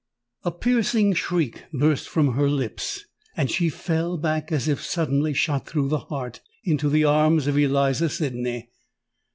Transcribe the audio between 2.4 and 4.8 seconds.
lips; and she fell back, as